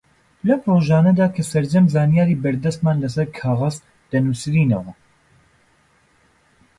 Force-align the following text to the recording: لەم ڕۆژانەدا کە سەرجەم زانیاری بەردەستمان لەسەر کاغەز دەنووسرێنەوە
لەم 0.47 0.59
ڕۆژانەدا 0.71 1.27
کە 1.35 1.41
سەرجەم 1.51 1.85
زانیاری 1.93 2.39
بەردەستمان 2.43 2.97
لەسەر 3.03 3.27
کاغەز 3.39 3.75
دەنووسرێنەوە 4.11 4.93